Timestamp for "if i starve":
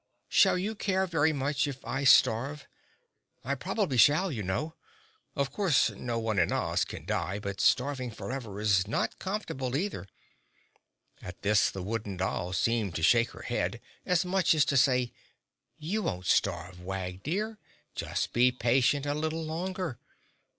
1.67-2.65